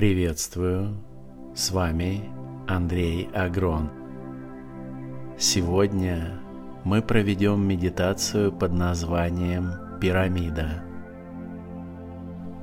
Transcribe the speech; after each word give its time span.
Приветствую, 0.00 0.96
с 1.54 1.72
вами 1.72 2.22
Андрей 2.66 3.28
Агрон. 3.34 3.90
Сегодня 5.38 6.40
мы 6.84 7.02
проведем 7.02 7.68
медитацию 7.68 8.50
под 8.50 8.72
названием 8.72 9.74
«Пирамида». 10.00 10.82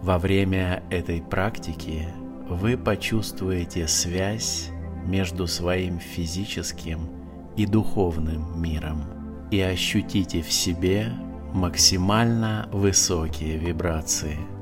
Во 0.01 0.17
время 0.17 0.81
этой 0.89 1.21
практики 1.21 2.07
вы 2.49 2.75
почувствуете 2.75 3.87
связь 3.87 4.71
между 5.05 5.45
своим 5.45 5.99
физическим 5.99 7.07
и 7.55 7.67
духовным 7.67 8.59
миром 8.59 9.03
и 9.51 9.61
ощутите 9.61 10.41
в 10.41 10.51
себе 10.51 11.13
максимально 11.53 12.67
высокие 12.71 13.59
вибрации. 13.59 14.56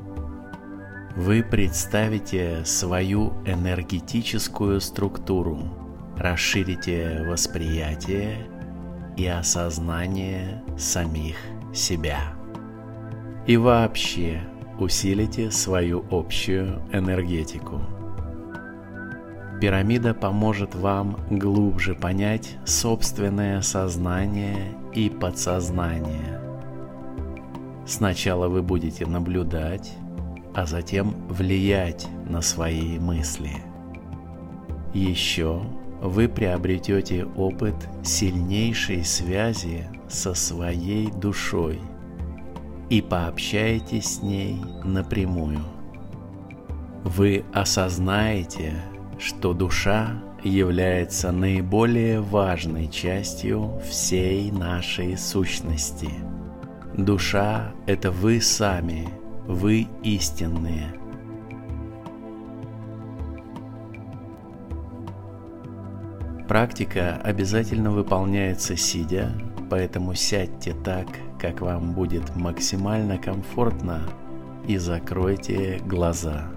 Вы 1.16 1.43
представите 1.43 2.66
свою 2.66 3.31
энергетическую 3.45 4.81
структуру, 4.81 5.59
расширите 6.17 7.26
восприятие 7.26 8.49
и 9.16 9.26
осознание 9.26 10.62
самих 10.77 11.38
себя. 11.73 12.20
И 13.48 13.55
вообще 13.55 14.41
усилите 14.77 15.52
свою 15.52 16.05
общую 16.12 16.81
энергетику. 16.91 17.79
Пирамида 19.62 20.13
поможет 20.13 20.76
вам 20.76 21.18
глубже 21.29 21.95
понять 21.95 22.57
собственное 22.66 23.62
сознание 23.62 24.73
и 24.93 25.09
подсознание. 25.09 26.41
Сначала 27.88 28.49
вы 28.49 28.62
будете 28.62 29.05
наблюдать, 29.05 29.95
а 30.55 30.66
затем 30.66 31.14
влиять 31.27 32.08
на 32.27 32.41
свои 32.41 32.98
мысли. 32.98 33.52
Еще 34.94 35.62
вы 36.02 36.30
приобретете 36.30 37.26
опыт 37.26 37.76
сильнейшей 38.04 39.04
связи 39.04 39.88
со 40.07 40.34
своей 40.34 41.12
душой 41.12 41.79
и 42.90 43.02
пообщаетесь 43.02 44.16
с 44.16 44.21
ней 44.21 44.62
напрямую. 44.84 45.60
Вы 47.04 47.44
осознаете, 47.54 48.76
что 49.20 49.54
душа 49.54 50.22
является 50.44 51.32
наиболее 51.32 52.22
важной 52.22 52.88
частью 52.88 53.82
всей 53.90 54.51
нашей 54.51 55.18
сущности. 55.18 56.10
Душа– 56.96 57.74
это 57.88 58.12
вы 58.12 58.40
сами, 58.40 59.10
вы 59.48 59.88
истинные. 60.04 60.93
Практика 66.47 67.19
обязательно 67.24 67.91
выполняется 67.91 68.75
сидя, 68.78 69.31
поэтому 69.69 70.13
сядьте 70.13 70.73
так, 70.84 71.07
как 71.40 71.62
вам 71.62 71.94
будет 71.94 72.35
максимально 72.35 73.18
комфортно 73.18 74.01
и 74.68 74.78
закройте 74.78 75.81
глаза. 75.85 76.51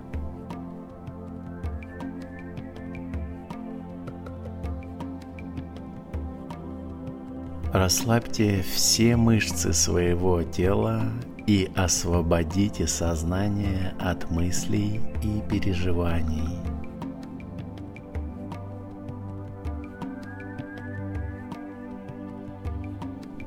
Расслабьте 7.73 8.63
все 8.63 9.17
мышцы 9.17 9.73
своего 9.73 10.43
тела 10.43 11.03
и 11.49 11.71
освободите 11.75 12.87
сознание 12.87 13.95
от 13.99 14.31
мыслей 14.31 15.01
и 15.23 15.41
переживаний. 15.49 16.59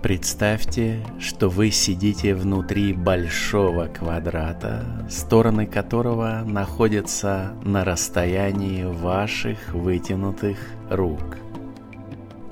Представьте, 0.01 1.05
что 1.19 1.47
вы 1.47 1.69
сидите 1.69 2.33
внутри 2.33 2.91
большого 2.91 3.85
квадрата, 3.85 5.05
стороны 5.07 5.67
которого 5.67 6.41
находятся 6.43 7.53
на 7.63 7.85
расстоянии 7.85 8.83
ваших 8.83 9.75
вытянутых 9.75 10.57
рук– 10.89 11.37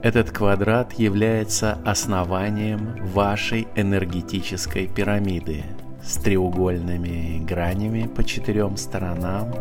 этот 0.01 0.31
квадрат 0.31 0.93
является 0.93 1.73
основанием 1.85 2.95
вашей 3.13 3.67
энергетической 3.75 4.87
пирамиды 4.87 5.63
с 6.01 6.15
треугольными 6.15 7.43
гранями 7.43 8.07
по 8.07 8.23
четырем 8.23 8.77
сторонам 8.77 9.53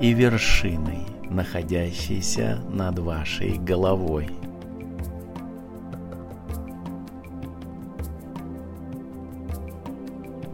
и 0.00 0.12
вершиной, 0.12 1.00
находящейся 1.28 2.60
над 2.70 3.00
вашей 3.00 3.58
головой. 3.58 4.30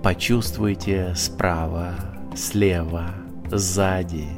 Почувствуйте 0.02 1.12
справа, 1.14 1.94
слева, 2.34 3.10
сзади 3.50 4.28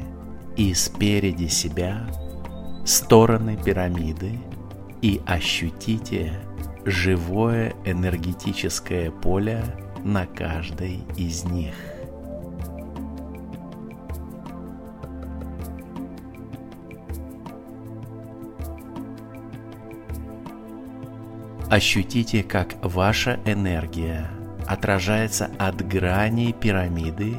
и 0.57 0.73
спереди 0.73 1.47
себя 1.47 2.01
стороны 2.83 3.55
пирамиды– 3.55 4.37
и 5.01 5.21
ощутите 5.25 6.33
живое 6.85 7.73
энергетическое 7.85 9.11
поле 9.11 9.63
на 10.03 10.25
каждой 10.25 10.99
из 11.15 11.43
них. 11.43 11.75
Ощутите, 21.69 22.43
как 22.43 22.75
ваша 22.83 23.39
энергия 23.45 24.29
отражается 24.67 25.49
от 25.57 25.87
граней 25.87 26.51
пирамиды 26.51 27.37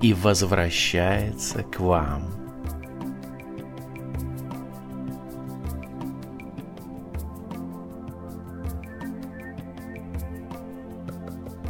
и 0.00 0.14
возвращается 0.14 1.62
к 1.62 1.78
вам– 1.78 2.22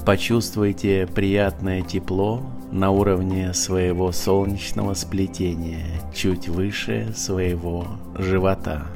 Почувствуйте 0.06 1.08
приятное 1.12 1.82
тепло 1.82 2.40
на 2.70 2.92
уровне 2.92 3.52
своего 3.52 4.12
солнечного 4.12 4.94
сплетения, 4.94 6.00
чуть 6.14 6.48
выше 6.48 7.12
своего 7.16 7.88
живота. 8.16 8.86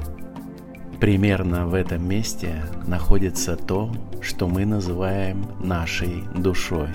Примерно 1.01 1.67
в 1.67 1.73
этом 1.73 2.07
месте 2.07 2.63
находится 2.87 3.57
то, 3.57 3.91
что 4.21 4.47
мы 4.47 4.65
называем 4.65 5.45
нашей 5.59 6.23
душой. 6.33 6.87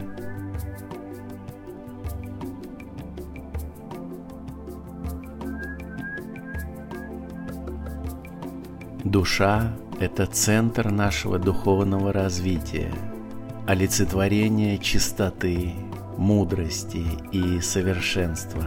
Душа– 9.04 9.76
это 10.00 10.24
центр 10.24 10.90
нашего 10.90 11.38
духовного 11.38 12.14
развития– 12.14 12.90
олицетворение 13.66 14.78
чистоты, 14.78 15.72
мудрости 16.16 17.04
и 17.32 17.60
совершенства. 17.60 18.64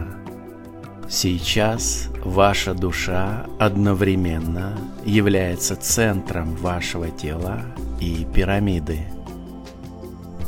Сейчас 1.08 2.08
ваша 2.22 2.74
душа 2.74 3.46
одновременно 3.58 4.78
является 5.04 5.74
центром 5.74 6.54
вашего 6.54 7.10
тела 7.10 7.62
и 7.98 8.26
пирамиды. 8.32 9.00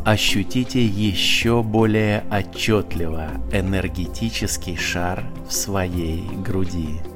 Ощутите 0.04 0.84
еще 0.84 1.62
более 1.62 2.24
отчетливо 2.30 3.30
энергетический 3.52 4.76
шар 4.76 5.24
в 5.48 5.52
своей 5.52 6.28
груди– 6.44 7.00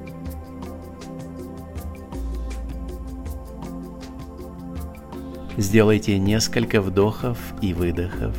Сделайте 5.56 6.19
несколько 6.19 6.82
вдохов 6.82 7.38
и 7.62 7.73
выдохов, 7.73 8.37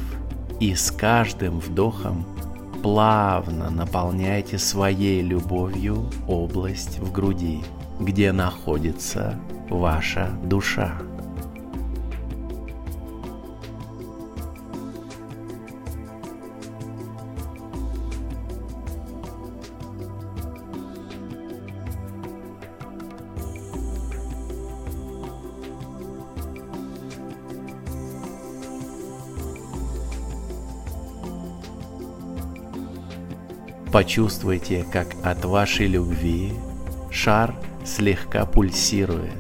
и 0.60 0.76
с 0.76 0.92
каждым 0.92 1.60
вдохом 1.60 2.26
плавно 2.84 3.72
наполняйте 3.72 4.60
своей 4.60 5.22
любовью 5.22 6.12
область 6.28 7.00
в 7.00 7.12
груди, 7.12 7.64
где 8.00 8.32
находится 8.32 9.40
ваша 9.68 10.30
душа. 10.44 11.02
Почувствуйте, 33.92 34.86
как 34.92 35.08
от 35.24 35.46
вашей 35.46 35.88
любви 35.88 36.54
шар 37.10 37.56
слегка 37.86 38.46
пульсирует, 38.46 39.32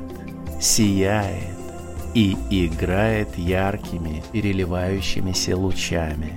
сияет 0.62 1.58
и 2.14 2.38
играет 2.50 3.38
яркими 3.38 4.24
переливающимися 4.32 5.56
лучами. 5.56 6.32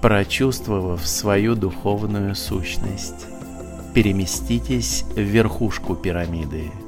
Прочувствовав 0.00 1.04
свою 1.04 1.56
духовную 1.56 2.36
сущность, 2.36 3.26
переместитесь 3.92 5.02
в 5.16 5.20
верхушку 5.20 5.96
пирамиды– 5.96 6.70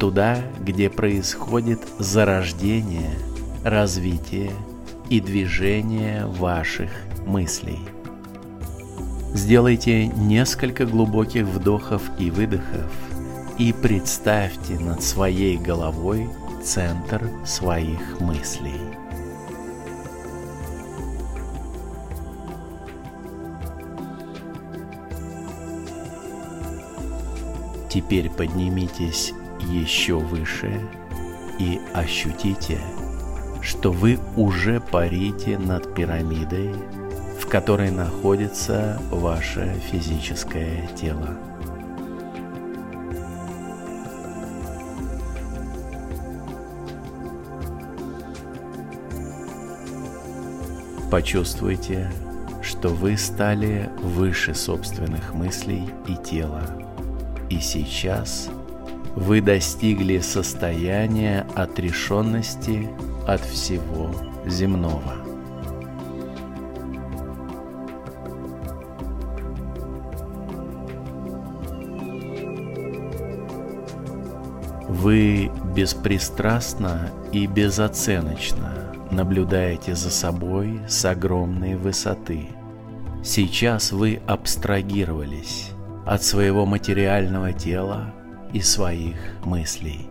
туда, 0.00 0.38
где 0.58 0.88
происходит 0.88 1.80
зарождение, 1.98 3.14
развитие 3.62 4.50
и 5.10 5.20
движение 5.20 6.24
ваших 6.24 6.90
мыслей. 7.26 7.80
Сделайте 9.34 10.06
несколько 10.06 10.86
глубоких 10.86 11.44
вдохов 11.44 12.02
и 12.18 12.30
выдохов 12.30 12.90
и 13.58 13.74
представьте 13.74 14.78
над 14.80 15.02
своей 15.02 15.58
головой 15.58 16.28
центр 16.64 17.30
своих 17.44 18.20
мыслей. 18.20 18.80
Теперь 27.90 28.30
поднимитесь 28.30 29.34
еще 29.60 30.18
выше 30.18 30.80
и 31.58 31.80
ощутите, 31.92 32.78
что 33.60 33.92
вы 33.92 34.18
уже 34.36 34.80
парите 34.80 35.58
над 35.58 35.94
пирамидой, 35.94 36.74
в 37.40 37.46
которой 37.46 37.90
находится 37.90 39.00
ваше 39.10 39.74
физическое 39.90 40.88
тело. 40.96 41.36
Почувствуйте, 51.10 52.08
что 52.62 52.88
вы 52.90 53.16
стали 53.16 53.90
выше 54.00 54.54
собственных 54.54 55.34
мыслей 55.34 55.90
и 56.06 56.14
тела 56.14 56.62
и 57.50 57.58
сейчас 57.58 58.48
вы 59.16 59.40
достигли 59.40 60.20
состояния 60.20 61.46
отрешенности 61.54 62.88
от 63.26 63.40
всего 63.40 64.10
земного. 64.46 65.14
Вы 74.88 75.50
беспристрастно 75.74 77.10
и 77.32 77.46
безоценочно 77.46 78.92
наблюдаете 79.10 79.94
за 79.94 80.10
собой 80.10 80.80
с 80.88 81.04
огромной 81.04 81.74
высоты. 81.74 82.48
Сейчас 83.24 83.92
вы 83.92 84.20
абстрагировались 84.26 85.70
от 86.06 86.22
своего 86.22 86.66
материального 86.66 87.52
тела 87.52 88.12
и 88.52 88.60
своих 88.60 89.16
мыслей. 89.44 90.06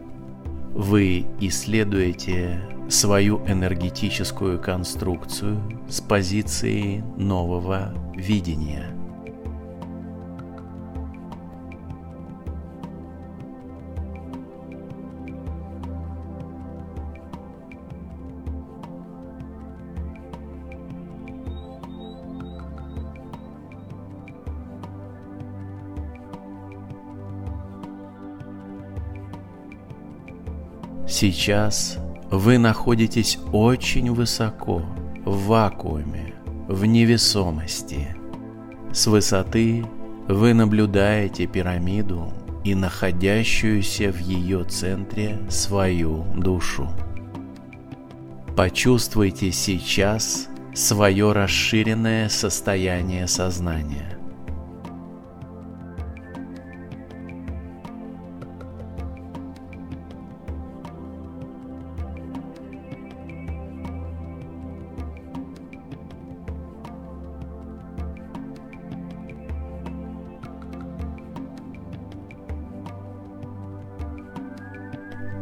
Вы 0.73 1.25
исследуете 1.39 2.61
свою 2.89 3.45
энергетическую 3.47 4.59
конструкцию 4.59 5.59
с 5.89 6.01
позиции 6.01 7.03
нового 7.17 7.93
видения– 8.15 8.93
Сейчас 31.21 31.97
вы 32.31 32.57
находитесь 32.57 33.39
очень 33.51 34.09
высоко, 34.13 34.83
в 35.25 35.47
вакууме, 35.47 36.33
в 36.69 36.85
невесомости. 36.85 38.15
С 38.93 39.05
высоты 39.05 39.85
вы 40.29 40.53
наблюдаете 40.53 41.45
пирамиду 41.45 42.31
и 42.63 42.73
находящуюся 42.73 44.13
в 44.13 44.19
ее 44.19 44.63
центре 44.63 45.41
свою 45.49 46.23
душу. 46.37 46.89
Почувствуйте 48.55 49.51
сейчас 49.51 50.47
свое 50.73 51.33
расширенное 51.33 52.29
состояние 52.29 53.27
сознания. 53.27 54.18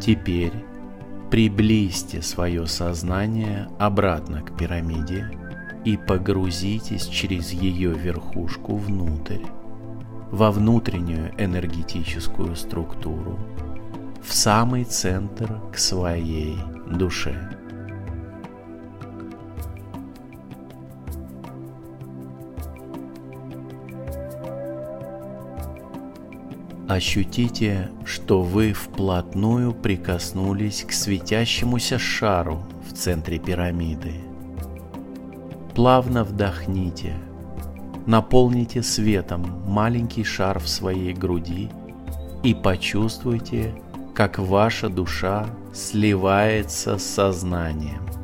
Теперь 0.07 0.54
приблизьте 1.30 2.21
свое 2.21 2.65
сознание 2.65 3.68
обратно 3.77 4.42
к 4.42 4.56
пирамиде 4.56 5.30
и 5.83 5.98
погрузитесь 5.98 7.07
через 7.07 7.51
ее 7.51 7.92
верхушку 7.92 8.77
внутрь, 8.77 9.44
во 10.31 10.51
внутреннюю 10.51 11.33
энергетическую 11.38 12.56
структуру, 12.56 13.38
в 14.25 14.33
самый 14.33 14.86
центр 14.86 15.59
к 15.74 15.77
своей 15.77 16.56
душе. 16.89 17.56
Ощутите, 26.88 27.89
что 28.06 28.41
вы 28.41 28.72
вплотную 28.72 29.74
прикоснулись 29.74 30.86
к 30.88 30.94
светящемуся 30.94 32.00
шару 32.00 32.63
в 32.88 32.94
центре 32.94 33.39
пирамиды. 33.39 34.13
Плавно 35.75 36.24
вдохните, 36.24 37.13
наполните 38.06 38.84
светом 38.84 39.63
маленький 39.67 40.24
шар 40.24 40.60
в 40.60 40.70
своей 40.70 41.12
груди 41.12 41.70
и 42.41 42.53
почувствуйте, 42.53 43.75
как 44.15 44.39
ваша 44.39 44.88
душа 44.88 45.46
сливается 45.74 46.98
с 46.98 47.03
сознанием. 47.03 48.16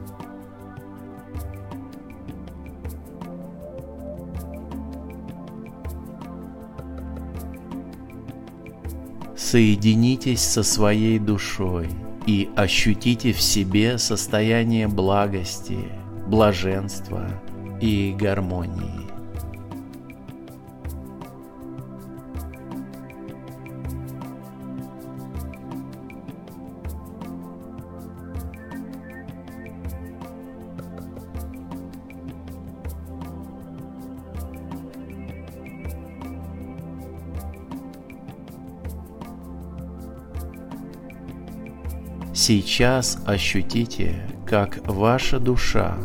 Соединитесь 9.53 10.41
со 10.41 10.63
своей 10.63 11.19
душой 11.19 11.87
и 12.25 12.49
ощутите 12.55 13.33
в 13.33 13.39
себе 13.39 13.99
состояние 13.99 14.87
благости, 14.87 15.77
блаженства 16.25 17.39
и 17.79 18.15
гармонии. 18.19 19.12
Сейчас 42.33 43.19
ощутите, 43.27 44.27
как 44.47 44.79
ваша 44.87 45.39
душа, 45.39 45.95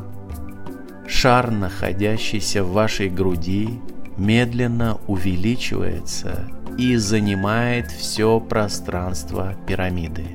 шар, 1.07 1.51
находящийся 1.51 2.63
в 2.63 2.73
вашей 2.73 3.09
груди, 3.09 3.81
медленно 4.19 4.99
увеличивается 5.07 6.45
и 6.77 6.97
занимает 6.97 7.91
все 7.91 8.41
пространство 8.41 9.55
пирамиды. 9.67 10.27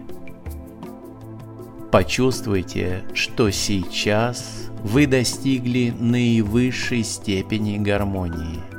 Почувствуйте, 1.92 3.04
что 3.14 3.52
сейчас 3.52 4.72
вы 4.84 5.06
достигли 5.06 5.94
наивысшей 5.98 7.04
степени 7.04 7.78
гармонии. 7.78 8.73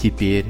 Теперь 0.00 0.46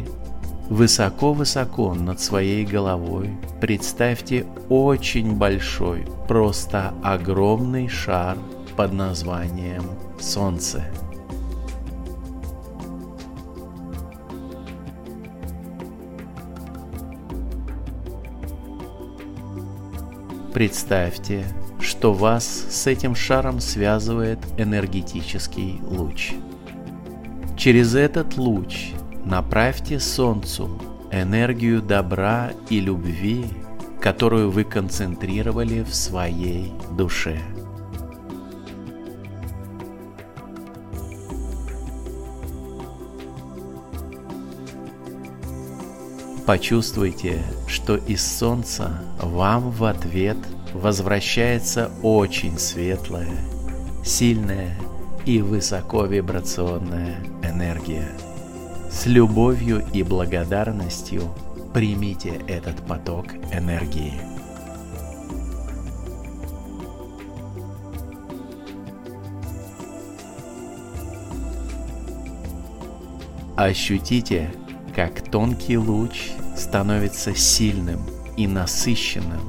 высоко-высоко 0.69 1.95
над 1.95 2.21
своей 2.21 2.64
головой 2.64 3.30
представьте 3.61 4.47
очень 4.69 5.35
большой, 5.37 6.07
просто 6.28 6.95
огромный 7.02 7.88
шар 7.88 8.38
под 8.76 8.92
названием 8.92 9.83
Солнце. 10.21 10.85
Представьте, 20.54 21.45
что 21.80 22.12
вас 22.12 22.45
с 22.47 22.87
этим 22.87 23.16
шаром 23.16 23.59
связывает 23.59 24.38
энергетический 24.59 25.80
луч. 25.83 26.35
Через 27.57 27.97
этот 27.97 28.37
луч 28.37 28.92
направьте 29.25 30.00
Солнцу 30.00 30.71
энергию 31.12 31.83
добра 31.83 32.53
и 32.69 32.81
любви, 32.81 33.47
которую 34.00 34.50
вы 34.50 34.65
концентрировали 34.65 35.83
в 35.83 35.95
своей 35.95 36.73
душе. 36.93 37.41
Почувствуйте, 46.47 47.43
что 47.69 47.97
из 47.97 48.27
Солнца 48.27 49.05
вам 49.21 49.71
в 49.71 49.85
ответ 49.85 50.39
возвращается 50.73 51.91
очень 52.03 52.59
светлая, 52.59 53.37
сильная 54.05 54.77
и 55.27 55.43
высоковибрационная 55.43 57.19
энергия. 57.45 58.09
С 58.90 59.06
любовью 59.06 59.82
и 59.94 60.02
благодарностью 60.02 61.32
примите 61.73 62.42
этот 62.49 62.85
поток 62.87 63.26
энергии. 63.52 64.14
Ощутите, 73.56 74.52
как 74.94 75.23
тонкий 75.30 75.78
луч 75.78 76.30
становится 76.56 77.35
сильным 77.35 78.00
и 78.37 78.47
насыщенным 78.47 79.40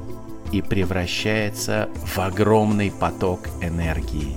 и 0.51 0.61
превращается 0.61 1.89
в 2.05 2.19
огромный 2.19 2.91
поток 2.91 3.47
энергии. 3.61 4.35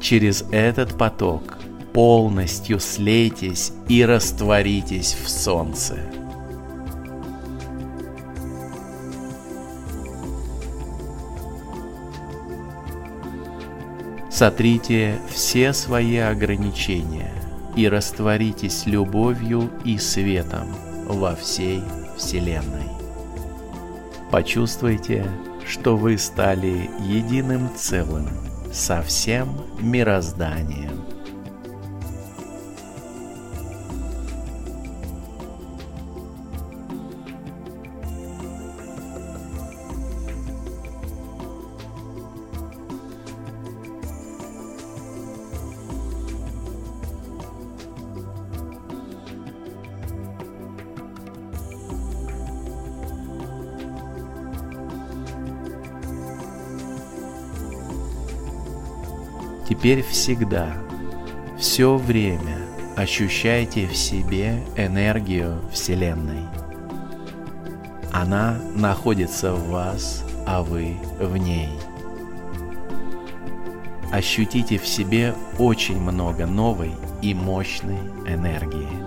Через 0.00 0.44
этот 0.50 0.96
поток 0.96 1.58
полностью 1.92 2.80
слейтесь 2.80 3.72
и 3.88 4.04
растворитесь 4.04 5.14
в 5.14 5.28
солнце. 5.28 5.98
Сотрите 14.30 15.20
все 15.30 15.72
свои 15.72 16.16
ограничения 16.16 17.32
и 17.76 17.88
растворитесь 17.88 18.86
любовью 18.86 19.70
и 19.84 19.98
светом 19.98 20.66
во 21.06 21.36
всей 21.36 21.82
Вселенной. 22.16 22.88
Почувствуйте, 24.30 25.26
что 25.66 25.96
вы 25.96 26.16
стали 26.16 26.90
единым 27.00 27.68
целым 27.76 28.28
со 28.72 29.02
всем 29.02 29.48
мирозданием. 29.78 31.04
Теперь 59.72 60.02
всегда, 60.02 60.74
все 61.58 61.96
время 61.96 62.58
ощущайте 62.94 63.86
в 63.86 63.96
себе 63.96 64.62
энергию 64.76 65.62
Вселенной. 65.72 66.44
Она 68.12 68.60
находится 68.74 69.54
в 69.54 69.70
вас, 69.70 70.26
а 70.46 70.62
вы 70.62 70.98
в 71.18 71.38
ней. 71.38 71.70
Ощутите 74.12 74.76
в 74.76 74.86
себе 74.86 75.34
очень 75.58 75.98
много 75.98 76.44
новой 76.44 76.92
и 77.22 77.32
мощной 77.32 77.96
энергии. 78.28 79.01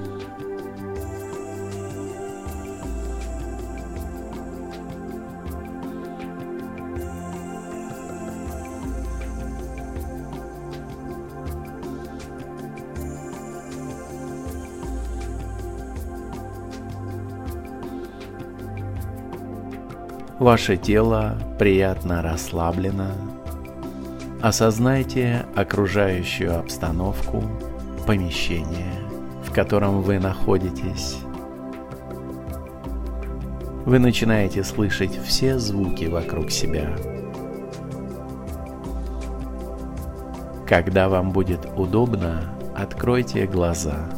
Ваше 20.40 20.76
тело 20.76 21.38
приятно 21.58 22.22
расслаблено. 22.22 23.08
Осознайте 24.42 25.46
окружающую 25.56 26.60
обстановку, 26.60 27.42
помещение, 28.06 29.00
в 29.46 29.54
котором 29.54 30.02
вы 30.02 30.20
находитесь. 30.20 31.16
Вы 33.86 34.00
начинаете 34.00 34.66
слышать 34.66 35.18
все 35.24 35.58
звуки 35.58 36.04
вокруг 36.04 36.52
себя. 36.52 36.90
Когда 40.68 41.08
вам 41.08 41.32
будет 41.32 41.66
удобно, 41.78 42.54
откройте 42.76 43.46
глаза. 43.48 44.10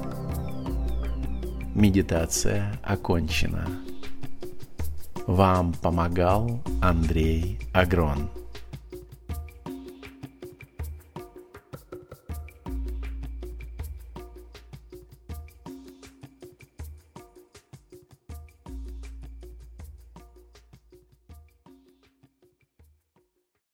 Медитация 1.75 2.73
окончена. 2.81 3.67
Вам 5.27 5.73
помогал 5.73 6.61
Андрей 6.81 7.59
Агрон. 7.73 8.29